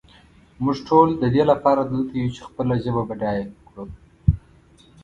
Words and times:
مونږ 0.63 0.77
ټول 0.87 1.07
ددې 1.23 1.43
لپاره 1.51 1.81
دلته 1.91 2.13
یو 2.19 2.29
چې 2.35 2.41
خپله 2.47 2.73
ژبه 2.83 3.01
بډایه 3.09 3.45
کړو. 3.67 3.85